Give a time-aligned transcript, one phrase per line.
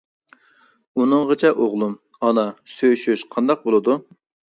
[1.01, 1.91] ئۇنىڭغىچە ئوغلۇم،
[2.29, 2.45] ئانا
[2.77, 3.99] سۆيۈشۈش قانداق بولىدۇ.